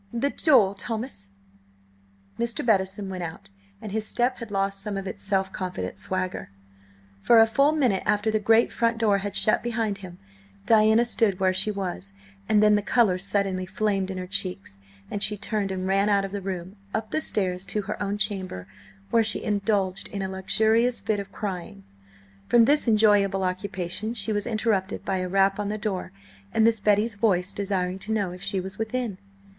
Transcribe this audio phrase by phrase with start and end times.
[0.11, 1.29] "The door, Thomas!"
[2.39, 2.65] Mr.
[2.65, 6.49] Bettison went out, and his step had lost some of its self confident swagger.
[7.21, 10.17] For a full minute after the great front door had shut behind him,
[10.65, 12.13] Diana stood where she was,
[12.49, 14.79] and then the colour suddenly flamed in her cheeks,
[15.11, 18.17] and she turned and ran out of the room, up the stairs, to her own
[18.17, 18.67] chamber,
[19.11, 21.83] where she indulged in a luxurious fit of crying.
[22.47, 26.11] From this enjoyable occupation she was interrupted by a rap on the door,
[26.55, 29.19] and Miss Betty's voice desiring to know if she was within.